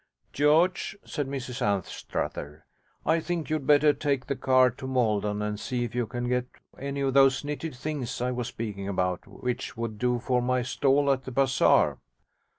[0.33, 2.65] 'George,' said Mrs Anstruther,
[3.05, 6.27] 'I think you had better take the car to Maldon and see if you can
[6.27, 6.47] get
[6.79, 11.11] any of those knitted things I was speaking about which would do for my stall
[11.11, 11.99] at the bazaar.'